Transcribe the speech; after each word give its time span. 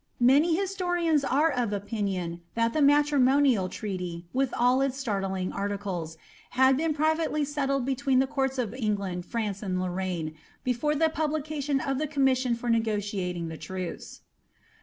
Many 0.19 0.55
historians 0.55 1.23
are 1.23 1.51
of 1.51 1.71
opinion 1.71 2.41
that 2.55 2.73
the 2.73 2.81
matri 2.81 3.19
monial 3.19 3.69
treaty, 3.69 4.25
with 4.33 4.51
all 4.57 4.81
its 4.81 4.97
startling 4.97 5.51
articles, 5.51 6.17
had 6.57 6.75
been 6.75 6.91
privately 6.95 7.45
settled 7.45 7.85
betwem 7.85 8.19
the 8.19 8.25
courts 8.25 8.57
of 8.57 8.73
England, 8.73 9.27
France, 9.27 9.61
and 9.61 9.77
Liorraine, 9.77 10.33
before 10.63 10.95
the 10.95 11.09
publi 11.09 11.43
cation 11.45 11.79
of 11.79 11.99
the 11.99 12.07
commission 12.07 12.55
for 12.55 12.67
negotiating 12.67 13.49
the 13.49 13.57
truce.' 13.57 14.21